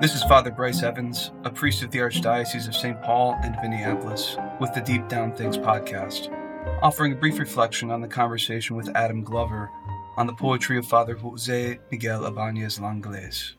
[0.00, 3.02] This is Father Bryce Evans, a priest of the Archdiocese of St.
[3.02, 6.32] Paul and Minneapolis, with the Deep Down Things podcast,
[6.82, 9.68] offering a brief reflection on the conversation with Adam Glover
[10.16, 13.56] on the poetry of Father Jose Miguel Ibanez Langlois.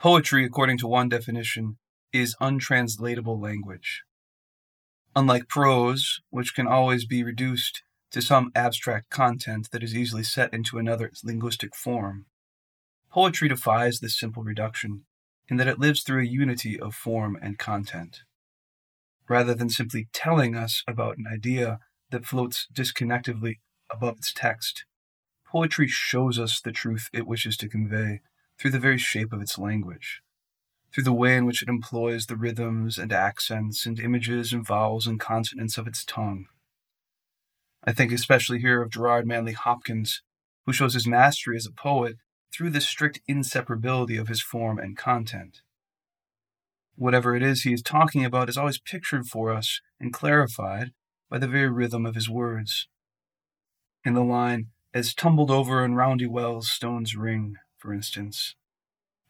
[0.00, 1.78] Poetry, according to one definition,
[2.12, 4.02] is untranslatable language.
[5.16, 10.52] Unlike prose, which can always be reduced to some abstract content that is easily set
[10.52, 12.26] into another linguistic form,
[13.14, 15.04] Poetry defies this simple reduction
[15.46, 18.22] in that it lives through a unity of form and content.
[19.28, 21.78] Rather than simply telling us about an idea
[22.10, 24.84] that floats disconnectedly above its text,
[25.46, 28.20] poetry shows us the truth it wishes to convey
[28.58, 30.20] through the very shape of its language,
[30.92, 35.06] through the way in which it employs the rhythms and accents and images and vowels
[35.06, 36.46] and consonants of its tongue.
[37.84, 40.20] I think especially here of Gerard Manley Hopkins,
[40.66, 42.16] who shows his mastery as a poet
[42.54, 45.62] through the strict inseparability of his form and content.
[46.96, 50.92] Whatever it is he is talking about is always pictured for us and clarified
[51.28, 52.86] by the very rhythm of his words.
[54.04, 58.54] In the line, as tumbled over in roundy wells stones ring, for instance,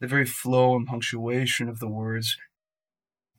[0.00, 2.36] the very flow and punctuation of the words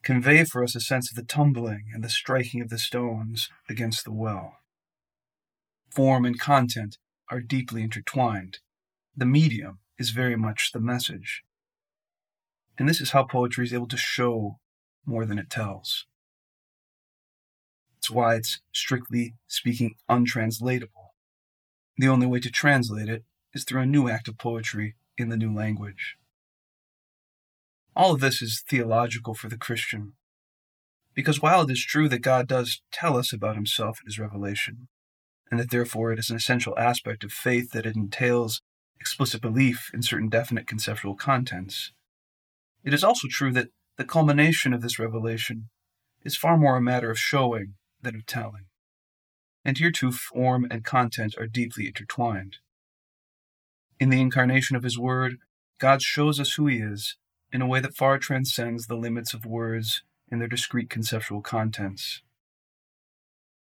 [0.02, 4.06] convey for us a sense of the tumbling and the striking of the stones against
[4.06, 4.58] the well.
[5.92, 6.98] Form and content
[7.30, 8.60] are deeply intertwined,
[9.16, 11.44] the medium is very much the message.
[12.78, 14.60] And this is how poetry is able to show
[15.06, 16.06] more than it tells.
[17.98, 21.14] It's why it's strictly speaking untranslatable.
[21.98, 25.38] The only way to translate it is through a new act of poetry in the
[25.38, 26.18] new language.
[27.96, 30.14] All of this is theological for the Christian,
[31.14, 34.90] because while it is true that God does tell us about himself in his revelation,
[35.50, 38.62] and that therefore it is an essential aspect of faith that it entails
[39.00, 41.92] explicit belief in certain definite conceptual contents.
[42.84, 45.70] It is also true that the culmination of this revelation
[46.24, 48.66] is far more a matter of showing than of telling.
[49.64, 52.58] And here too, form and content are deeply intertwined.
[54.00, 55.38] In the incarnation of His Word,
[55.80, 57.18] God shows us who He is
[57.52, 62.22] in a way that far transcends the limits of words and their discrete conceptual contents.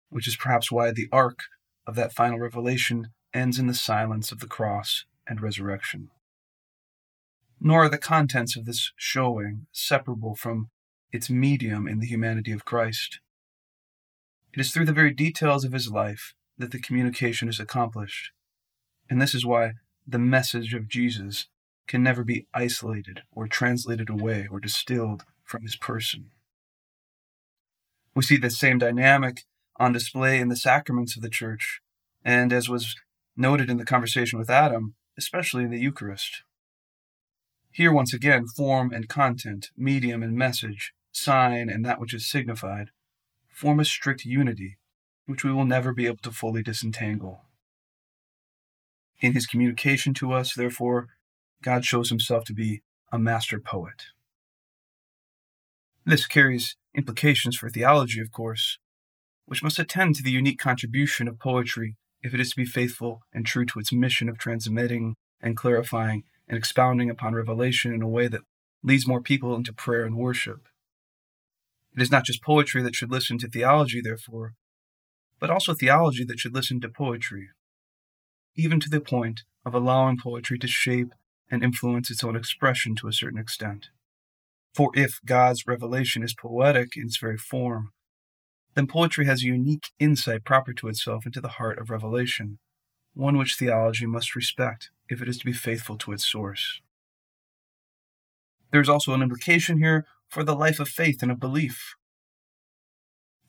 [0.09, 1.40] Which is perhaps why the arc
[1.86, 6.09] of that final revelation ends in the silence of the cross and resurrection.
[7.62, 10.69] Nor are the contents of this showing separable from
[11.14, 13.22] its medium in the humanity of Christ.
[14.53, 18.31] It is through the very details of his life that the communication is accomplished,
[19.09, 19.75] and this is why
[20.06, 21.47] the message of Jesus
[21.88, 26.31] can never be isolated or translated away or distilled from his person.
[28.14, 29.46] We see the same dynamic
[29.78, 31.80] on display in the sacraments of the Church,
[32.22, 32.96] and as was
[33.38, 36.44] noted in the conversation with Adam, especially in the Eucharist.
[37.72, 42.90] Here, once again, form and content, medium and message, sign and that which is signified,
[43.50, 44.78] form a strict unity,
[45.26, 47.46] which we will never be able to fully disentangle.
[49.22, 51.10] In his communication to us, therefore,
[51.62, 54.08] God shows himself to be a master poet.
[56.06, 58.80] This carries implications for theology, of course,
[59.46, 63.22] which must attend to the unique contribution of poetry if it is to be faithful
[63.34, 68.08] and true to its mission of transmitting and clarifying and expounding upon revelation in a
[68.08, 68.42] way that
[68.84, 70.68] leads more people into prayer and worship.
[71.96, 74.54] It is not just poetry that should listen to theology, therefore,
[75.40, 77.50] but also theology that should listen to poetry,
[78.56, 81.14] even to the point of allowing poetry to shape
[81.50, 83.90] and influence its own expression to a certain extent.
[84.74, 87.92] For if God's revelation is poetic in its very form,
[88.76, 92.59] then poetry has a unique insight proper to itself into the heart of revelation,
[93.14, 96.82] one which theology must respect if it is to be faithful to its source.
[98.72, 101.96] There is also an implication here for the life of faith and of belief.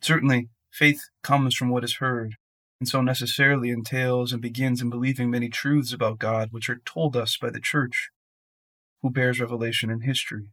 [0.01, 2.35] Certainly, faith comes from what is heard,
[2.81, 7.17] and so necessarily entails and begins in believing many truths about God which are told
[7.17, 8.11] us by the Church,
[9.01, 10.49] who bears revelation in history.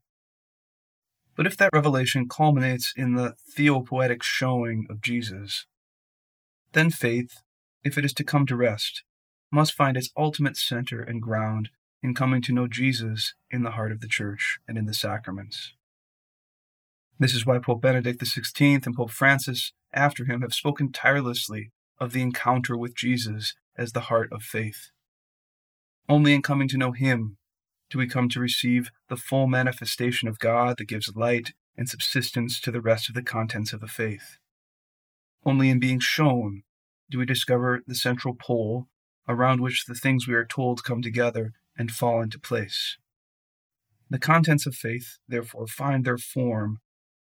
[1.40, 5.68] But if that revelation culminates in the theopoetic showing of Jesus,
[6.74, 7.32] then faith,
[7.82, 9.04] if it is to come to rest,
[9.50, 11.70] must find its ultimate center and ground
[12.04, 15.72] in coming to know Jesus in the heart of the Church and in the sacraments.
[17.18, 21.72] This is why Pope Benedict XVI and Pope Francis after him have spoken tirelessly
[22.02, 24.90] of the encounter with Jesus as the heart of faith.
[26.10, 27.38] Only in coming to know Him
[27.90, 32.60] do we come to receive the full manifestation of God that gives light and subsistence
[32.60, 34.38] to the rest of the contents of the faith.
[35.46, 36.64] Only in being shown
[37.10, 38.88] do we discover the central pole
[39.28, 42.98] around which the things we are told come together and fall into place.
[44.10, 46.80] The contents of faith, therefore, find their form,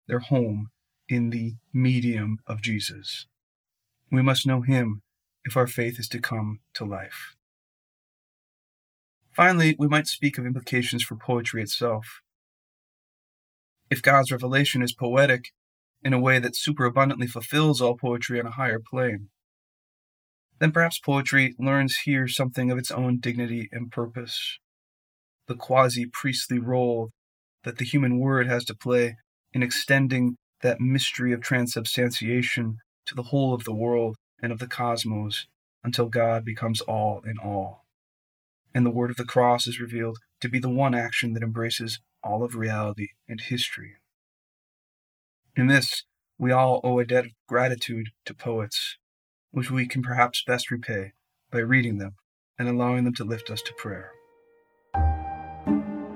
[0.07, 0.69] their home,
[1.07, 3.27] in the medium of Jesus.
[4.11, 5.01] We must know him
[5.45, 7.36] if our faith is to come to life.
[9.37, 12.21] Finally, we might speak of implications for poetry itself.
[13.87, 15.51] If God's revelation is poetic
[16.03, 19.29] in a way that superabundantly fulfills all poetry on a higher plane,
[20.59, 24.57] then perhaps poetry learns here something of its own dignity and purpose.
[25.47, 27.11] The quasi priestly role
[27.63, 29.17] that the human word has to play
[29.53, 34.65] in extending that mystery of transubstantiation to the whole of the world and of the
[34.65, 35.45] cosmos
[35.83, 37.86] until God becomes all in all.
[38.73, 41.99] And the word of the cross is revealed to be the one action that embraces
[42.23, 43.93] all of reality and history.
[45.55, 46.03] In this,
[46.37, 48.97] we all owe a debt of gratitude to poets,
[49.51, 51.13] which we can perhaps best repay
[51.51, 52.15] by reading them
[52.59, 54.11] and allowing them to lift us to prayer.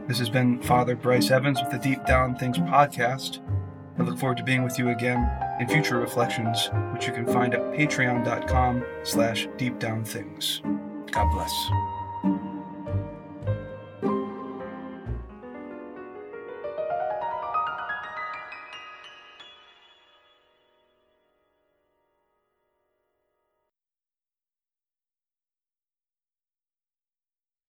[0.07, 3.39] This has been Father Bryce Evans with the Deep Down Things podcast.
[3.97, 7.53] I look forward to being with you again in future reflections, which you can find
[7.53, 10.61] at patreon.com slash deepdownthings.
[11.11, 12.00] God bless.